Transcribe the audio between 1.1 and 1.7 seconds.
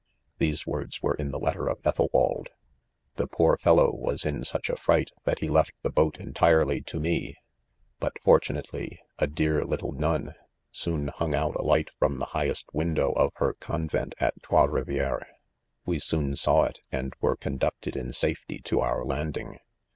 in the let ter